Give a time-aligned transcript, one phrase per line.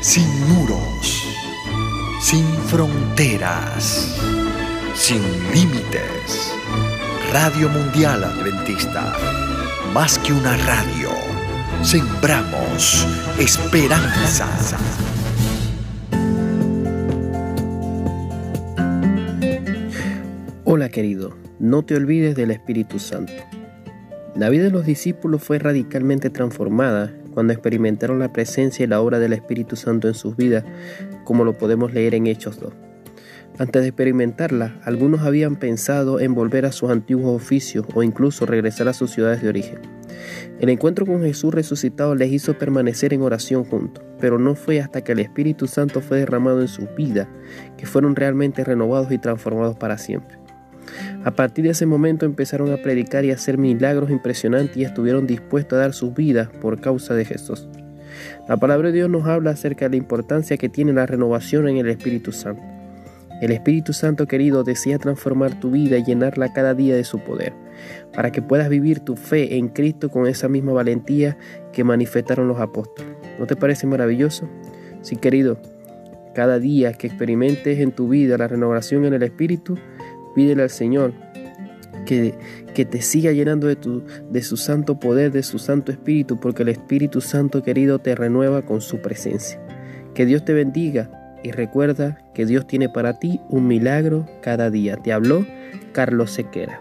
[0.00, 1.28] sin muros,
[2.22, 4.18] sin fronteras,
[4.94, 5.20] sin
[5.52, 6.54] límites.
[7.32, 9.14] Radio Mundial Adventista,
[9.92, 11.10] más que una radio,
[11.82, 13.06] sembramos
[13.38, 14.48] esperanza.
[20.64, 23.32] Hola querido, no te olvides del Espíritu Santo.
[24.34, 29.18] La vida de los discípulos fue radicalmente transformada cuando experimentaron la presencia y la obra
[29.18, 30.64] del Espíritu Santo en sus vidas,
[31.24, 32.72] como lo podemos leer en Hechos 2.
[33.58, 38.88] Antes de experimentarla, algunos habían pensado en volver a sus antiguos oficios o incluso regresar
[38.88, 39.80] a sus ciudades de origen.
[40.60, 45.02] El encuentro con Jesús resucitado les hizo permanecer en oración juntos, pero no fue hasta
[45.02, 47.28] que el Espíritu Santo fue derramado en sus vidas
[47.76, 50.39] que fueron realmente renovados y transformados para siempre.
[51.24, 55.26] A partir de ese momento empezaron a predicar y a hacer milagros impresionantes y estuvieron
[55.26, 57.68] dispuestos a dar sus vidas por causa de Jesús.
[58.48, 61.76] La palabra de Dios nos habla acerca de la importancia que tiene la renovación en
[61.78, 62.62] el Espíritu Santo.
[63.40, 67.54] El Espíritu Santo querido desea transformar tu vida y llenarla cada día de su poder,
[68.12, 71.38] para que puedas vivir tu fe en Cristo con esa misma valentía
[71.72, 73.16] que manifestaron los apóstoles.
[73.38, 74.46] ¿No te parece maravilloso?
[75.00, 75.58] Sí, querido,
[76.34, 79.78] cada día que experimentes en tu vida la renovación en el Espíritu,
[80.34, 81.12] Pídele al Señor
[82.06, 82.34] que,
[82.74, 86.62] que, te siga llenando de, tu, de su santo poder, de su santo espíritu, porque
[86.62, 89.60] el Espíritu Santo querido te renueva con su presencia.
[90.14, 94.96] Que Dios te bendiga y recuerda que Dios tiene para ti un milagro cada día.
[94.96, 95.46] Te habló
[95.92, 96.80] Carlos Sequera.